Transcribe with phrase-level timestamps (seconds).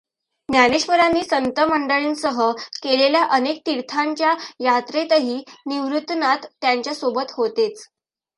[0.49, 2.39] ज्ञानेश्वरांनी संतंमंडळींसह
[2.83, 4.33] केलेल्या अनेक तीर्थांच्या
[4.59, 5.37] यात्रेतही
[5.67, 7.85] निवृत्तिनाथ त्यांच्या सोबत होतेच.